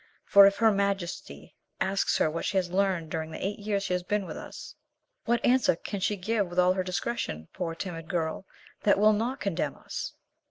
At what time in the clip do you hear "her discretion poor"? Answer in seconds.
6.73-7.75